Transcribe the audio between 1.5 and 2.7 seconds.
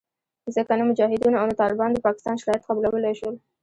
نه طالبانو د پاکستان شرایط